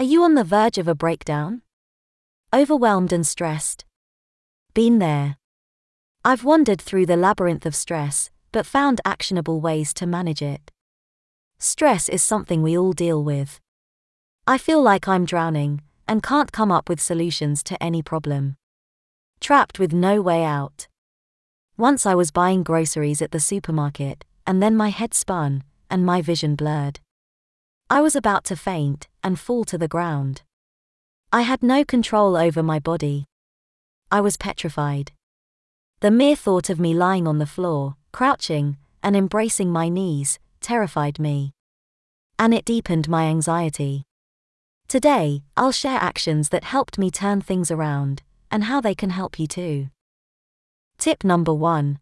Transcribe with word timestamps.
Are 0.00 0.12
you 0.12 0.24
on 0.24 0.34
the 0.34 0.44
verge 0.44 0.78
of 0.78 0.88
a 0.88 0.94
breakdown? 0.94 1.60
Overwhelmed 2.54 3.12
and 3.12 3.26
stressed? 3.26 3.84
Been 4.72 4.98
there. 4.98 5.36
I've 6.24 6.42
wandered 6.42 6.80
through 6.80 7.04
the 7.04 7.18
labyrinth 7.18 7.66
of 7.66 7.74
stress, 7.74 8.30
but 8.50 8.64
found 8.64 9.02
actionable 9.04 9.60
ways 9.60 9.92
to 9.92 10.06
manage 10.06 10.40
it. 10.40 10.70
Stress 11.58 12.08
is 12.08 12.22
something 12.22 12.62
we 12.62 12.78
all 12.78 12.94
deal 12.94 13.22
with. 13.22 13.60
I 14.46 14.56
feel 14.56 14.80
like 14.80 15.06
I'm 15.06 15.26
drowning 15.26 15.82
and 16.08 16.22
can't 16.22 16.50
come 16.50 16.72
up 16.72 16.88
with 16.88 16.98
solutions 16.98 17.62
to 17.64 17.82
any 17.82 18.00
problem. 18.00 18.56
Trapped 19.38 19.78
with 19.78 19.92
no 19.92 20.22
way 20.22 20.44
out. 20.44 20.88
Once 21.76 22.06
I 22.06 22.14
was 22.14 22.30
buying 22.30 22.62
groceries 22.62 23.20
at 23.20 23.32
the 23.32 23.38
supermarket, 23.38 24.24
and 24.46 24.62
then 24.62 24.78
my 24.78 24.88
head 24.88 25.12
spun 25.12 25.62
and 25.90 26.06
my 26.06 26.22
vision 26.22 26.54
blurred. 26.54 27.00
I 27.92 28.00
was 28.00 28.14
about 28.14 28.44
to 28.44 28.54
faint 28.54 29.08
and 29.24 29.36
fall 29.36 29.64
to 29.64 29.76
the 29.76 29.88
ground. 29.88 30.42
I 31.32 31.42
had 31.42 31.60
no 31.60 31.84
control 31.84 32.36
over 32.36 32.62
my 32.62 32.78
body. 32.78 33.24
I 34.12 34.20
was 34.20 34.36
petrified. 34.36 35.10
The 35.98 36.12
mere 36.12 36.36
thought 36.36 36.70
of 36.70 36.78
me 36.78 36.94
lying 36.94 37.26
on 37.26 37.38
the 37.38 37.46
floor, 37.46 37.96
crouching, 38.12 38.76
and 39.02 39.16
embracing 39.16 39.72
my 39.72 39.88
knees, 39.88 40.38
terrified 40.60 41.18
me. 41.18 41.52
And 42.38 42.54
it 42.54 42.64
deepened 42.64 43.08
my 43.08 43.24
anxiety. 43.24 44.04
Today, 44.86 45.42
I'll 45.56 45.72
share 45.72 45.98
actions 45.98 46.50
that 46.50 46.62
helped 46.62 46.96
me 46.96 47.10
turn 47.10 47.40
things 47.40 47.72
around, 47.72 48.22
and 48.52 48.64
how 48.64 48.80
they 48.80 48.94
can 48.94 49.10
help 49.10 49.36
you 49.40 49.48
too. 49.48 49.88
Tip 50.96 51.24
number 51.24 51.52
1 51.52 51.98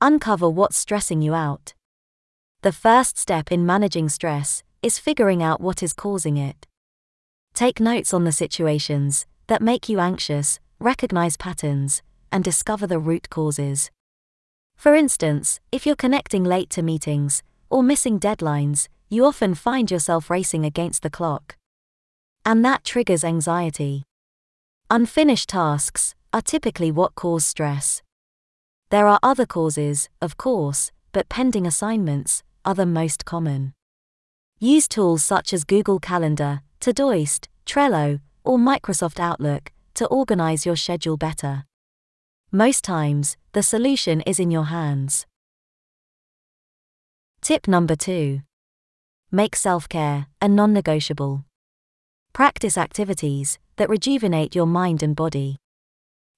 Uncover 0.00 0.48
what's 0.48 0.78
stressing 0.78 1.20
you 1.20 1.34
out. 1.34 1.74
The 2.62 2.72
first 2.72 3.18
step 3.18 3.52
in 3.52 3.66
managing 3.66 4.08
stress 4.08 4.62
is 4.84 4.98
figuring 4.98 5.42
out 5.42 5.62
what 5.62 5.82
is 5.82 5.94
causing 5.94 6.36
it. 6.36 6.66
Take 7.54 7.80
notes 7.80 8.12
on 8.12 8.24
the 8.24 8.32
situations 8.32 9.24
that 9.46 9.62
make 9.62 9.88
you 9.88 9.98
anxious, 9.98 10.60
recognize 10.78 11.38
patterns, 11.38 12.02
and 12.30 12.44
discover 12.44 12.86
the 12.86 12.98
root 12.98 13.30
causes. 13.30 13.90
For 14.76 14.94
instance, 14.94 15.58
if 15.72 15.86
you're 15.86 15.96
connecting 15.96 16.44
late 16.44 16.68
to 16.70 16.82
meetings 16.82 17.42
or 17.70 17.82
missing 17.82 18.20
deadlines, 18.20 18.88
you 19.08 19.24
often 19.24 19.54
find 19.54 19.90
yourself 19.90 20.28
racing 20.28 20.66
against 20.66 21.02
the 21.02 21.08
clock. 21.08 21.56
And 22.44 22.62
that 22.62 22.84
triggers 22.84 23.24
anxiety. 23.24 24.02
Unfinished 24.90 25.48
tasks 25.48 26.14
are 26.34 26.42
typically 26.42 26.90
what 26.90 27.14
cause 27.14 27.46
stress. 27.46 28.02
There 28.90 29.06
are 29.06 29.18
other 29.22 29.46
causes, 29.46 30.10
of 30.20 30.36
course, 30.36 30.92
but 31.12 31.30
pending 31.30 31.66
assignments 31.66 32.42
are 32.66 32.74
the 32.74 32.84
most 32.84 33.24
common. 33.24 33.72
Use 34.58 34.88
tools 34.88 35.22
such 35.22 35.52
as 35.52 35.64
Google 35.64 35.98
Calendar, 35.98 36.60
Todoist, 36.80 37.48
Trello, 37.66 38.20
or 38.44 38.58
Microsoft 38.58 39.18
Outlook 39.18 39.72
to 39.94 40.06
organize 40.06 40.66
your 40.66 40.76
schedule 40.76 41.16
better. 41.16 41.64
Most 42.52 42.84
times, 42.84 43.36
the 43.52 43.62
solution 43.62 44.20
is 44.22 44.38
in 44.38 44.50
your 44.50 44.66
hands. 44.66 45.26
Tip 47.40 47.66
number 47.66 47.96
2 47.96 48.40
Make 49.30 49.56
self 49.56 49.88
care 49.88 50.26
a 50.40 50.48
non 50.48 50.72
negotiable. 50.72 51.44
Practice 52.32 52.78
activities 52.78 53.58
that 53.76 53.88
rejuvenate 53.88 54.54
your 54.54 54.66
mind 54.66 55.02
and 55.02 55.16
body. 55.16 55.56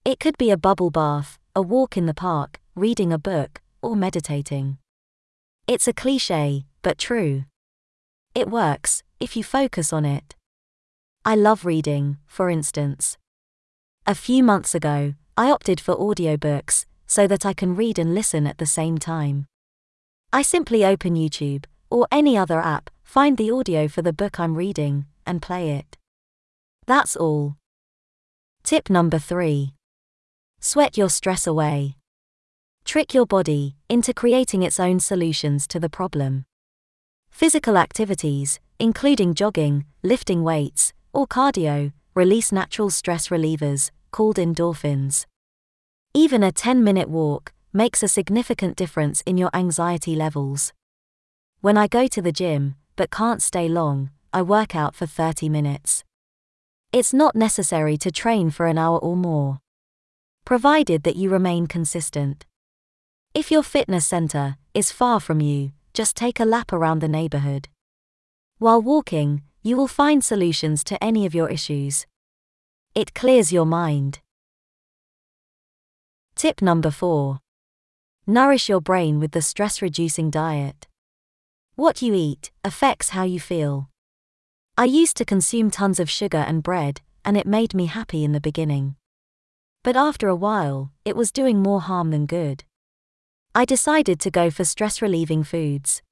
It 0.05 0.19
could 0.19 0.39
be 0.39 0.51
a 0.51 0.57
bubble 0.57 0.91
bath, 0.91 1.39
a 1.55 1.61
walk 1.61 1.97
in 1.97 2.07
the 2.07 2.15
park, 2.15 2.61
reading 2.75 3.13
a 3.13 3.19
book, 3.19 3.61
or 3.83 3.95
meditating. 3.97 4.79
It's 5.67 5.89
a 5.89 5.93
cliche, 5.93 6.65
but 6.83 6.97
true. 6.97 7.45
It 8.37 8.51
works, 8.51 9.03
if 9.19 9.35
you 9.35 9.43
focus 9.43 9.95
on 9.95 10.05
it. 10.05 10.35
I 11.25 11.35
love 11.35 11.65
reading, 11.65 12.19
for 12.27 12.51
instance. 12.51 13.17
A 14.07 14.15
few 14.15 14.43
months 14.45 14.75
ago, 14.75 15.15
I 15.39 15.51
opted 15.51 15.81
for 15.81 15.97
audiobooks, 15.97 16.85
so 17.07 17.27
that 17.29 17.47
I 17.47 17.55
can 17.55 17.75
read 17.75 17.99
and 17.99 18.15
listen 18.15 18.47
at 18.47 18.59
the 18.59 18.67
same 18.67 18.99
time. 18.99 19.47
I 20.35 20.43
simply 20.43 20.85
open 20.85 21.15
YouTube, 21.15 21.65
or 21.89 22.07
any 22.13 22.37
other 22.37 22.61
app, 22.61 22.91
find 23.03 23.39
the 23.39 23.51
audio 23.51 23.89
for 23.89 24.03
the 24.03 24.13
book 24.13 24.39
I'm 24.39 24.55
reading, 24.55 25.07
and 25.25 25.41
play 25.41 25.71
it. 25.71 25.97
That's 26.85 27.17
all. 27.17 27.57
Tip 28.63 28.91
number 28.91 29.19
3 29.19 29.73
Sweat 30.61 30.99
your 30.99 31.09
stress 31.09 31.47
away. 31.47 31.97
Trick 32.85 33.15
your 33.15 33.25
body 33.25 33.77
into 33.89 34.13
creating 34.13 34.63
its 34.63 34.79
own 34.79 35.01
solutions 35.01 35.67
to 35.69 35.81
the 35.81 35.89
problem. 35.89 36.45
Physical 37.37 37.77
activities, 37.77 38.61
including 38.79 39.35
jogging, 39.35 39.85
lifting 40.03 40.43
weights, 40.43 40.95
or 41.13 41.27
cardio, 41.27 41.93
release 42.15 42.51
natural 42.51 42.89
stress 42.89 43.29
relievers, 43.29 43.91
called 44.11 44.37
endorphins. 44.37 45.27
Even 46.15 46.43
a 46.43 46.51
10 46.51 46.83
minute 46.83 47.11
walk 47.11 47.53
makes 47.75 48.03
a 48.03 48.09
significant 48.09 48.75
difference 48.75 49.21
in 49.27 49.37
your 49.37 49.51
anxiety 49.53 50.17
levels. 50.17 50.73
When 51.61 51.77
I 51.77 51.89
go 51.89 52.07
to 52.07 52.23
the 52.23 52.33
gym, 52.33 52.77
but 52.97 53.11
can't 53.11 53.43
stay 53.43 53.69
long, 53.69 54.09
I 54.33 54.41
work 54.41 54.75
out 54.75 54.95
for 54.95 55.05
30 55.05 55.51
minutes. 55.51 56.05
It's 56.91 57.13
not 57.13 57.37
necessary 57.37 57.99
to 57.99 58.11
train 58.11 58.49
for 58.49 58.65
an 58.65 58.79
hour 58.79 58.97
or 58.99 59.15
more. 59.15 59.59
Provided 60.47 61.03
that 61.03 61.17
you 61.17 61.29
remain 61.29 61.67
consistent. 61.67 62.47
If 63.35 63.51
your 63.51 63.63
fitness 63.63 64.07
center 64.07 64.57
is 64.73 64.91
far 64.91 65.21
from 65.21 65.43
you, 65.43 65.73
just 65.97 66.15
take 66.15 66.39
a 66.39 66.45
lap 66.45 66.75
around 66.75 66.99
the 66.99 67.09
neighborhood. 67.09 67.69
While 68.59 68.83
walking, 68.83 69.41
you 69.63 69.79
will 69.79 69.89
find 69.89 70.23
solutions 70.23 70.85
to 70.85 71.03
any 71.03 71.25
of 71.25 71.35
your 71.35 71.49
issues. 71.49 72.07
It 72.95 73.15
clears 73.15 73.51
your 73.51 73.65
mind. 73.65 74.21
Tip 76.35 76.61
number 76.61 76.91
4 76.91 77.41
Nourish 78.27 78.69
your 78.69 78.83
brain 78.83 79.19
with 79.19 79.31
the 79.31 79.41
stress 79.41 79.81
reducing 79.81 80.29
diet. 80.31 80.87
What 81.77 82.03
you 82.03 82.13
eat 82.13 82.51
affects 82.63 83.11
how 83.11 83.23
you 83.23 83.41
feel. 83.41 83.89
I 84.77 84.85
used 84.85 85.17
to 85.17 85.25
consume 85.25 85.71
tons 85.71 85.99
of 85.99 86.11
sugar 86.11 86.45
and 86.47 86.63
bread, 86.63 87.01
and 87.25 87.39
it 87.39 87.47
made 87.47 87.73
me 87.73 87.87
happy 87.87 88.23
in 88.23 88.33
the 88.33 88.41
beginning. 88.49 88.97
But 89.83 89.97
after 89.97 90.29
a 90.29 90.37
while, 90.37 90.93
it 91.07 91.17
was 91.17 91.33
doing 91.33 91.63
more 91.63 91.81
harm 91.81 92.11
than 92.11 92.27
good. 92.27 92.65
I 93.57 93.65
decided 93.65 94.21
to 94.21 94.31
go 94.31 94.51
for 94.51 94.67
stress 94.67 95.01
relieving 95.01 95.43
foods. 95.43 96.03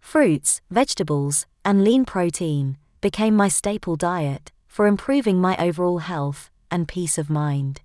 Fruits, 0.00 0.60
vegetables, 0.68 1.46
and 1.64 1.84
lean 1.84 2.04
protein 2.04 2.76
became 3.00 3.36
my 3.36 3.46
staple 3.46 3.94
diet 3.94 4.50
for 4.66 4.88
improving 4.88 5.40
my 5.40 5.56
overall 5.58 5.98
health 5.98 6.50
and 6.68 6.88
peace 6.88 7.18
of 7.18 7.30
mind. 7.30 7.82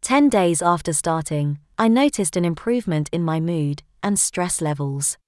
Ten 0.00 0.28
days 0.28 0.62
after 0.62 0.92
starting, 0.92 1.58
I 1.76 1.88
noticed 1.88 2.36
an 2.36 2.44
improvement 2.44 3.08
in 3.10 3.24
my 3.24 3.40
mood 3.40 3.82
and 4.00 4.16
stress 4.16 4.60
levels. 4.60 5.18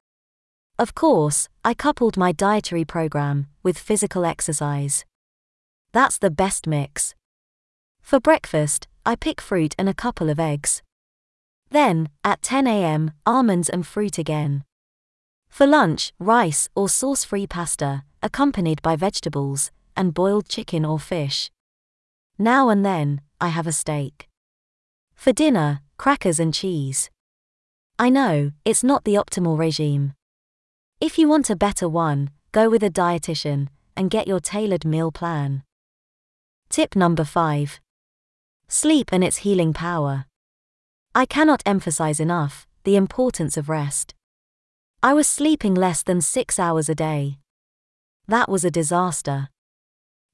Of 0.79 0.95
course, 0.95 1.49
I 1.65 1.75
coupled 1.75 2.17
my 2.17 2.31
dietary 2.31 2.85
program 2.85 3.49
with 3.65 3.81
physical 3.81 4.25
exercise. 4.25 5.05
That's 5.91 6.19
the 6.19 6.31
best 6.31 6.69
mix. 6.69 7.17
For 8.01 8.21
breakfast, 8.21 8.87
I 9.05 9.17
pick 9.17 9.41
fruit 9.41 9.75
and 9.77 9.89
a 9.89 10.01
couple 10.05 10.31
of 10.31 10.39
eggs. 10.39 10.83
Then, 11.71 12.09
at 12.25 12.43
10 12.43 12.67
am, 12.67 13.13
almonds 13.25 13.69
and 13.69 13.87
fruit 13.87 14.19
again. 14.19 14.65
For 15.49 15.67
lunch, 15.67 16.13
rice 16.19 16.69
or 16.75 16.89
sauce 16.89 17.25
free 17.25 17.47
pasta, 17.47 18.05
accompanied 18.23 18.83
by 18.83 18.97
vegetables, 18.97 19.71
and 19.97 20.15
boiled 20.15 20.49
chicken 20.49 20.85
or 20.85 20.99
fish. 20.99 21.51
Now 22.39 22.71
and 22.71 22.85
then, 22.85 23.21
I 23.41 23.49
have 23.49 23.67
a 23.67 23.73
steak. 23.73 24.29
For 25.15 25.33
dinner, 25.33 25.81
crackers 25.97 26.41
and 26.41 26.55
cheese. 26.55 27.11
I 27.99 28.09
know, 28.09 28.53
it's 28.65 28.83
not 28.83 29.05
the 29.05 29.15
optimal 29.15 29.59
regime. 29.59 30.15
If 31.01 31.19
you 31.19 31.29
want 31.29 31.51
a 31.51 31.57
better 31.57 31.89
one, 31.89 32.31
go 32.53 32.71
with 32.71 32.83
a 32.83 32.91
dietitian 32.91 33.69
and 33.97 34.11
get 34.11 34.27
your 34.27 34.41
tailored 34.41 34.85
meal 34.85 35.13
plan. 35.13 35.63
Tip 36.71 36.97
number 36.97 37.25
5 37.25 37.81
Sleep 38.69 39.11
and 39.13 39.23
its 39.23 39.39
healing 39.39 39.73
power. 39.73 40.25
I 41.13 41.27
cannot 41.27 41.61
emphasize 41.67 42.21
enough 42.21 42.69
the 42.85 42.95
importance 42.95 43.57
of 43.57 43.69
rest. 43.69 44.15
I 45.03 45.13
was 45.13 45.27
sleeping 45.27 45.75
less 45.75 46.05
than 46.05 46.21
six 46.21 46.57
hours 46.57 46.89
a 46.89 46.95
day. 46.95 47.39
That 48.29 48.49
was 48.49 48.65
a 48.65 48.71
disaster. 48.71 49.49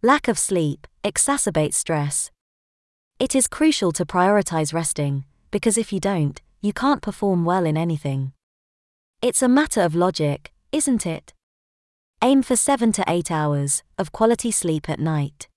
Lack 0.02 0.28
of 0.28 0.38
sleep 0.38 0.86
exacerbates 1.02 1.74
stress. 1.74 2.30
It 3.18 3.34
is 3.34 3.46
crucial 3.46 3.90
to 3.92 4.04
prioritize 4.04 4.74
resting, 4.74 5.24
because 5.50 5.78
if 5.78 5.94
you 5.94 6.00
don't, 6.00 6.42
you 6.60 6.74
can't 6.74 7.00
perform 7.00 7.46
well 7.46 7.64
in 7.64 7.78
anything. 7.78 8.32
It's 9.22 9.40
a 9.40 9.48
matter 9.48 9.80
of 9.80 9.94
logic, 9.94 10.52
isn't 10.72 11.06
it? 11.06 11.32
Aim 12.22 12.42
for 12.42 12.54
7 12.54 12.92
to 12.92 13.04
8 13.08 13.30
hours 13.30 13.82
of 13.96 14.12
quality 14.12 14.50
sleep 14.50 14.90
at 14.90 15.00
night. 15.00 15.48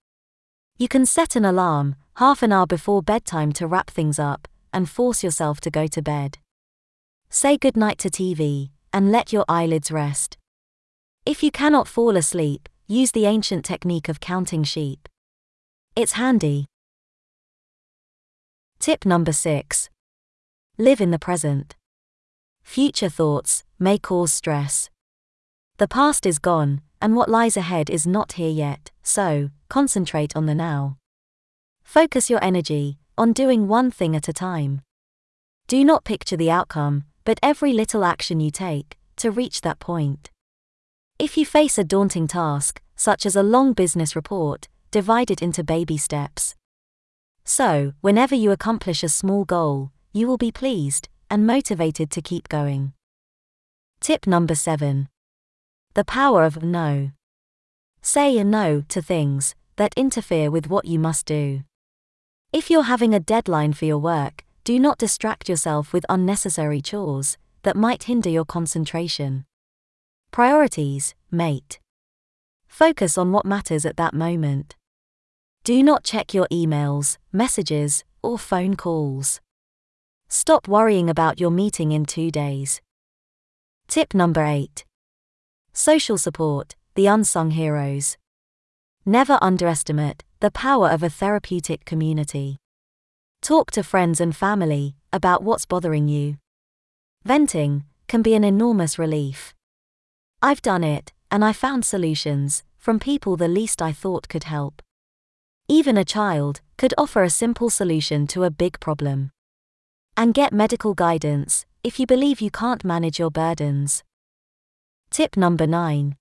You 0.78 0.88
can 0.88 1.06
set 1.06 1.36
an 1.36 1.44
alarm 1.44 1.96
half 2.16 2.42
an 2.42 2.54
hour 2.54 2.66
before 2.66 3.04
bedtime 3.04 3.52
to 3.54 3.68
wrap 3.68 3.90
things 3.90 4.18
up 4.18 4.48
and 4.74 4.90
force 4.90 5.24
yourself 5.24 5.60
to 5.62 5.70
go 5.70 5.88
to 5.88 6.02
bed. 6.02 6.38
Say 7.30 7.58
goodnight 7.58 7.98
to 8.00 8.10
TV 8.10 8.70
and 8.92 9.12
let 9.12 9.32
your 9.32 9.46
eyelids 9.48 9.92
rest. 9.92 10.38
If 11.26 11.44
you 11.44 11.52
cannot 11.52 11.88
fall 11.88 12.18
asleep, 12.18 12.68
use 12.88 13.12
the 13.12 13.26
ancient 13.26 13.64
technique 13.66 14.10
of 14.10 14.20
counting 14.20 14.64
sheep. 14.64 15.08
It's 15.96 16.14
handy. 16.14 16.66
Tip 18.80 19.06
number 19.06 19.32
6. 19.32 19.90
Live 20.78 21.02
in 21.02 21.12
the 21.12 21.20
present. 21.20 21.76
Future 22.64 23.10
thoughts 23.10 23.64
may 23.78 23.98
cause 23.98 24.34
stress. 24.34 24.90
The 25.78 25.88
past 25.88 26.26
is 26.26 26.40
gone, 26.40 26.82
and 27.02 27.16
what 27.16 27.30
lies 27.30 27.58
ahead 27.58 27.90
is 27.90 28.08
not 28.08 28.34
here 28.34 28.50
yet, 28.50 28.92
so, 29.04 29.50
concentrate 29.70 30.36
on 30.36 30.46
the 30.46 30.56
now. 30.56 30.98
Focus 31.84 32.30
your 32.30 32.44
energy 32.44 32.98
on 33.20 33.34
doing 33.34 33.68
one 33.68 33.92
thing 33.92 34.16
at 34.16 34.30
a 34.30 34.34
time. 34.34 34.82
Do 35.68 35.84
not 35.84 36.06
picture 36.06 36.38
the 36.38 36.50
outcome, 36.50 37.04
but 37.26 37.38
every 37.44 37.74
little 37.74 38.06
action 38.06 38.40
you 38.40 38.50
take 38.50 38.98
to 39.18 39.30
reach 39.30 39.60
that 39.60 39.80
point. 39.80 40.32
If 41.20 41.38
you 41.38 41.46
face 41.46 41.78
a 41.78 41.84
daunting 41.84 42.28
task, 42.30 42.82
such 42.96 43.26
as 43.26 43.36
a 43.36 43.44
long 43.44 43.74
business 43.74 44.16
report, 44.16 44.70
divide 44.90 45.30
it 45.30 45.42
into 45.42 45.66
baby 45.66 45.98
steps. 45.98 46.56
So, 47.44 47.92
whenever 48.00 48.36
you 48.36 48.52
accomplish 48.52 49.04
a 49.04 49.10
small 49.10 49.44
goal, 49.44 49.92
you 50.14 50.26
will 50.26 50.38
be 50.38 50.52
pleased 50.52 51.10
and 51.30 51.46
motivated 51.46 52.10
to 52.12 52.22
keep 52.22 52.48
going. 52.48 52.94
Tip 54.00 54.28
number 54.28 54.56
7 54.56 55.10
The 55.94 56.06
power 56.06 56.46
of 56.46 56.64
no. 56.64 57.12
Say 58.02 58.38
a 58.38 58.46
no 58.46 58.82
to 58.88 59.02
things 59.02 59.56
that 59.76 59.94
interfere 59.98 60.50
with 60.50 60.70
what 60.70 60.86
you 60.86 61.00
must 61.00 61.26
do. 61.26 61.64
If 62.52 62.72
you're 62.72 62.90
having 62.90 63.14
a 63.14 63.20
deadline 63.20 63.74
for 63.74 63.86
your 63.86 64.00
work, 64.00 64.44
do 64.64 64.80
not 64.80 64.98
distract 64.98 65.48
yourself 65.48 65.94
with 65.94 66.04
unnecessary 66.10 66.82
chores 66.82 67.38
that 67.62 67.76
might 67.76 68.06
hinder 68.06 68.30
your 68.30 68.44
concentration. 68.44 69.46
Priorities, 70.32 71.14
mate. 71.30 71.80
Focus 72.68 73.20
on 73.20 73.32
what 73.32 73.46
matters 73.46 73.86
at 73.86 73.98
that 73.98 74.16
moment. 74.16 74.76
Do 75.64 75.84
not 75.84 76.04
check 76.04 76.34
your 76.34 76.48
emails, 76.52 77.20
messages, 77.32 78.04
or 78.24 78.40
phone 78.40 78.76
calls. 78.76 79.40
Stop 80.28 80.68
worrying 80.68 81.08
about 81.08 81.40
your 81.40 81.52
meeting 81.52 81.92
in 81.92 82.04
two 82.04 82.32
days. 82.32 82.82
Tip 83.88 84.16
number 84.16 84.44
8 84.44 84.86
Social 85.72 86.18
support, 86.18 86.76
the 86.96 87.06
unsung 87.06 87.52
heroes. 87.52 88.18
Never 89.06 89.38
underestimate 89.40 90.24
the 90.42 90.52
power 90.52 90.88
of 90.88 91.04
a 91.04 91.10
therapeutic 91.10 91.84
community. 91.84 92.58
Talk 93.42 93.72
to 93.72 93.84
friends 93.84 94.22
and 94.22 94.34
family 94.34 94.96
about 95.12 95.44
what's 95.44 95.66
bothering 95.66 96.08
you. 96.08 96.38
Venting 97.26 97.84
can 98.08 98.22
be 98.22 98.34
an 98.36 98.46
enormous 98.46 98.98
relief. 98.98 99.54
I've 100.42 100.62
done 100.62 100.86
it, 100.86 101.12
and 101.30 101.44
I 101.44 101.52
found 101.52 101.84
solutions 101.84 102.64
from 102.78 103.00
people 103.00 103.36
the 103.36 103.50
least 103.50 103.82
I 103.82 103.92
thought 103.92 104.30
could 104.30 104.46
help. 104.46 104.82
Even 105.68 105.98
a 105.98 106.06
child 106.06 106.62
could 106.78 106.94
offer 106.98 107.24
a 107.24 107.30
simple 107.30 107.70
solution 107.70 108.26
to 108.28 108.46
a 108.46 108.50
big 108.50 108.80
problem. 108.80 109.32
And 110.16 110.34
get 110.34 110.54
medical 110.54 110.94
guidance 110.94 111.66
if 111.84 112.00
you 112.00 112.08
believe 112.08 112.40
you 112.40 112.50
can't 112.50 112.86
manage 112.86 113.20
your 113.20 113.30
burdens. 113.30 114.06
Tip 115.12 115.36
number 115.36 115.68
9 115.68 116.16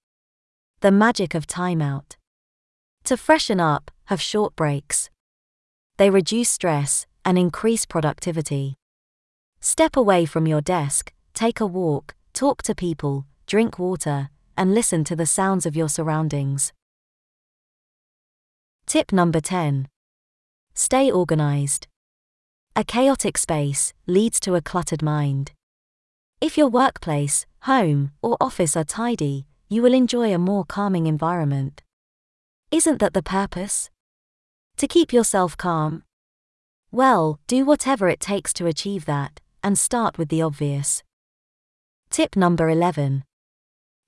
The 0.81 0.91
magic 0.91 1.37
of 1.37 1.47
timeout. 1.47 2.17
To 3.05 3.17
freshen 3.17 3.61
up, 3.61 3.93
have 4.09 4.23
short 4.23 4.57
breaks. 4.57 5.11
They 5.99 6.09
reduce 6.09 6.49
stress 6.49 7.07
and 7.27 7.39
increase 7.39 7.85
productivity. 7.85 8.77
Step 9.61 9.99
away 9.99 10.25
from 10.25 10.47
your 10.47 10.63
desk, 10.63 11.13
take 11.35 11.61
a 11.61 11.67
walk, 11.67 12.15
talk 12.33 12.63
to 12.63 12.75
people, 12.75 13.27
drink 13.47 13.79
water, 13.79 14.31
and 14.57 14.75
listen 14.75 15.05
to 15.05 15.15
the 15.15 15.27
sounds 15.27 15.67
of 15.67 15.77
your 15.77 15.91
surroundings. 15.91 16.73
Tip 18.87 19.13
number 19.13 19.41
10 19.41 19.89
Stay 20.73 21.11
organized. 21.11 21.87
A 22.75 22.85
chaotic 22.85 23.37
space 23.37 23.93
leads 24.07 24.41
to 24.41 24.55
a 24.55 24.63
cluttered 24.63 25.03
mind. 25.03 25.53
If 26.41 26.57
your 26.57 26.69
workplace, 26.69 27.45
home, 27.63 28.13
or 28.23 28.39
office 28.41 28.75
are 28.75 28.85
tidy, 28.85 29.45
you 29.69 29.83
will 29.83 29.93
enjoy 29.93 30.33
a 30.33 30.39
more 30.39 30.65
calming 30.65 31.07
environment. 31.07 31.83
Isn't 32.71 33.01
that 33.01 33.13
the 33.13 33.23
purpose? 33.23 33.91
To 34.79 34.87
keep 34.87 35.13
yourself 35.13 35.57
calm? 35.57 36.05
Well, 36.93 37.41
do 37.49 37.65
whatever 37.65 38.09
it 38.09 38.21
takes 38.21 38.53
to 38.55 38.67
achieve 38.67 39.07
that, 39.07 39.41
and 39.61 39.77
start 39.77 40.19
with 40.19 40.29
the 40.29 40.41
obvious. 40.41 41.03
Tip 42.11 42.37
number 42.37 42.69
11 42.69 43.25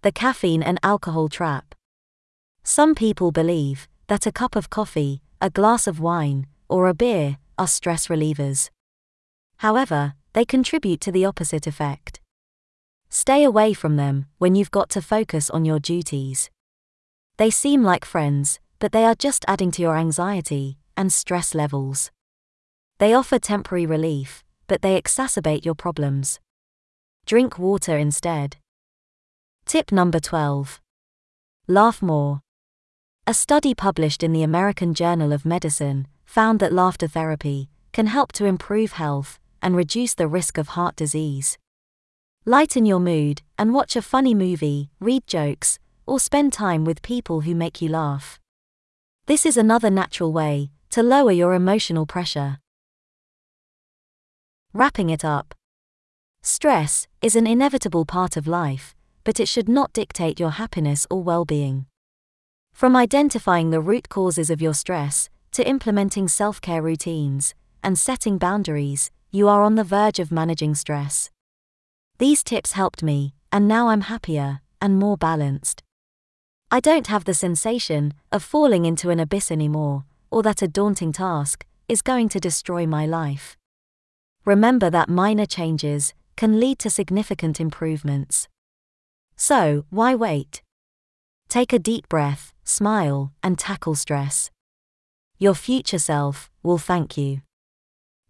the 0.02 0.12
caffeine 0.12 0.62
and 0.62 0.78
alcohol 0.84 1.28
trap. 1.28 1.75
Some 2.62 2.94
people 2.94 3.32
believe 3.32 3.88
that 4.06 4.26
a 4.26 4.32
cup 4.32 4.55
of 4.55 4.70
coffee, 4.70 5.22
a 5.40 5.50
glass 5.50 5.88
of 5.88 5.99
wine, 5.99 6.46
or 6.69 6.87
a 6.87 6.94
beer 6.94 7.38
are 7.58 7.67
stress 7.67 8.06
relievers. 8.06 8.70
However, 9.56 10.14
they 10.34 10.44
contribute 10.44 11.00
to 11.00 11.11
the 11.11 11.25
opposite 11.25 11.67
effect. 11.67 12.20
Stay 13.08 13.43
away 13.43 13.72
from 13.75 13.96
them 13.96 14.26
when 14.38 14.55
you've 14.55 14.70
got 14.70 14.88
to 14.90 15.02
focus 15.02 15.50
on 15.50 15.64
your 15.64 15.81
duties. 15.81 16.49
They 17.38 17.50
seem 17.50 17.82
like 17.82 18.05
friends, 18.05 18.61
but 18.81 18.93
they 18.93 19.05
are 19.05 19.15
just 19.15 19.44
adding 19.47 19.71
to 19.71 19.82
your 19.82 19.97
anxiety 19.97 20.79
and 20.97 21.12
stress 21.12 21.55
levels. 21.55 22.11
They 22.99 23.15
offer 23.15 23.38
temporary 23.38 23.87
relief, 23.87 24.43
but 24.67 24.82
they 24.82 25.00
exacerbate 25.00 25.65
your 25.65 25.75
problems. 25.75 26.41
Drink 27.27 27.59
water 27.59 27.97
instead. 27.97 28.56
Tip 29.67 29.93
number 29.93 30.19
12. 30.19 30.81
Laugh 31.69 32.03
more. 32.03 32.41
A 33.27 33.35
study 33.35 33.75
published 33.75 34.23
in 34.23 34.32
the 34.32 34.43
American 34.43 34.94
Journal 34.94 35.32
of 35.32 35.44
Medicine 35.44 36.09
found 36.25 36.59
that 36.59 36.73
laughter 36.73 37.06
therapy 37.06 37.69
can 37.93 38.06
help 38.06 38.32
to 38.32 38.47
improve 38.47 38.93
health 38.93 39.38
and 39.62 39.77
reduce 39.77 40.15
the 40.15 40.27
risk 40.27 40.59
of 40.59 40.69
heart 40.69 40.97
disease. 40.97 41.59
Lighten 42.47 42.87
your 42.87 43.00
mood 43.00 43.43
and 43.59 43.75
watch 43.75 43.94
a 43.94 44.03
funny 44.03 44.35
movie, 44.35 44.91
read 44.99 45.27
jokes, 45.27 45.79
or 46.06 46.19
spend 46.19 46.53
time 46.53 46.85
with 46.85 47.03
people 47.03 47.43
who 47.43 47.55
make 47.55 47.82
you 47.82 47.88
laugh. 47.88 48.40
This 49.31 49.47
is 49.47 49.56
another 49.56 49.91
natural 49.91 50.32
way 50.32 50.73
to 50.91 51.05
lower 51.05 51.31
your 51.31 51.55
emotional 51.55 52.05
pressure. 52.05 52.59
Wrapping 54.73 55.09
it 55.09 55.25
up. 55.25 55.55
Stress 56.43 57.06
is 57.23 57.37
an 57.37 57.47
inevitable 57.47 58.05
part 58.05 58.37
of 58.37 58.49
life 58.49 58.97
but 59.23 59.38
it 59.38 59.47
should 59.47 59.69
not 59.69 59.93
dictate 59.93 60.41
your 60.41 60.50
happiness 60.50 61.06
or 61.11 61.23
well 61.23 61.44
being. 61.44 61.87
From 62.73 62.97
identifying 62.97 63.71
the 63.71 63.81
root 63.81 64.09
causes 64.09 64.50
of 64.50 64.61
your 64.61 64.75
stress, 64.75 65.29
to 65.53 65.65
implementing 65.65 66.27
self 66.27 66.60
care 66.60 66.82
routines, 66.82 67.55
and 67.84 67.96
setting 67.96 68.37
boundaries, 68.37 69.13
you 69.31 69.46
are 69.46 69.63
on 69.63 69.77
the 69.77 69.84
verge 69.84 70.19
of 70.19 70.32
managing 70.32 70.75
stress. 70.75 71.31
These 72.19 72.43
tips 72.43 72.72
helped 72.72 73.05
me, 73.05 73.34
and 73.53 73.69
now 73.69 73.91
I'm 73.91 74.01
happier 74.01 74.60
and 74.82 74.99
more 74.99 75.17
balanced. 75.17 75.84
I 76.72 76.79
don't 76.79 77.08
have 77.08 77.24
the 77.24 77.34
sensation 77.34 78.15
of 78.31 78.44
falling 78.44 78.84
into 78.84 79.10
an 79.10 79.19
abyss 79.19 79.50
anymore, 79.50 80.05
or 80.31 80.44
that 80.44 80.62
a 80.62 80.69
daunting 80.69 81.12
task 81.12 81.67
is 81.89 82.00
going 82.00 82.29
to 82.29 82.39
destroy 82.39 82.86
my 82.86 83.06
life. 83.06 83.56
Remember 84.44 84.89
that 84.89 85.08
minor 85.08 85.46
changes 85.46 86.15
can 86.36 86.60
lead 86.60 86.79
to 86.79 86.89
significant 86.89 87.60
improvements. 87.60 88.46
So, 89.34 89.84
why 89.91 90.15
wait? 90.15 90.62
Take 91.48 91.72
a 91.72 91.79
deep 91.81 92.08
breath, 92.08 92.53
smile, 92.62 93.32
and 93.43 93.58
tackle 93.58 93.96
stress. 93.96 94.53
Your 95.39 95.55
future 95.55 95.98
self 95.98 96.50
will 96.62 96.79
thank 96.79 97.19
you. 97.19 97.41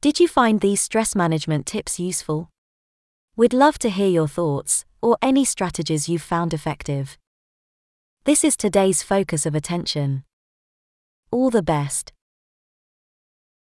Did 0.00 0.18
you 0.18 0.26
find 0.26 0.62
these 0.62 0.80
stress 0.80 1.14
management 1.14 1.66
tips 1.66 2.00
useful? 2.00 2.48
We'd 3.36 3.52
love 3.52 3.78
to 3.80 3.90
hear 3.90 4.08
your 4.08 4.28
thoughts 4.28 4.86
or 5.02 5.18
any 5.20 5.44
strategies 5.44 6.08
you've 6.08 6.22
found 6.22 6.54
effective. 6.54 7.18
This 8.24 8.44
is 8.44 8.54
today's 8.54 9.02
focus 9.02 9.46
of 9.46 9.54
attention. 9.54 10.24
All 11.30 11.48
the 11.48 11.62
best. 11.62 12.12